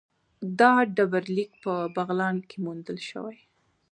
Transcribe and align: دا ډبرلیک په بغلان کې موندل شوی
دا 0.59 0.73
ډبرلیک 0.95 1.51
په 1.63 1.73
بغلان 1.95 2.35
کې 2.49 2.57
موندل 2.65 2.97
شوی 3.09 3.37